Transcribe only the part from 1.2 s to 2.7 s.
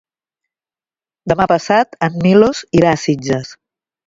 Demà passat en Milos